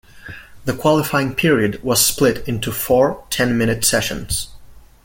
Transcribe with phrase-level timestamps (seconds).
[0.65, 4.47] The qualifying period was split into four, ten-minute sessions.